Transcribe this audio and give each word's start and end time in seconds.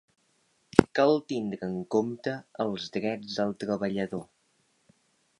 Cal 0.99 1.11
tindre 1.33 1.59
en 1.67 1.75
compte 1.95 2.33
els 2.65 2.87
drets 2.95 3.35
del 3.41 3.53
treballador. 3.65 4.25